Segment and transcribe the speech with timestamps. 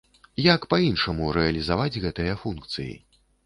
[0.53, 2.93] Як па-іншаму рэалізаваць гэтыя функцыі?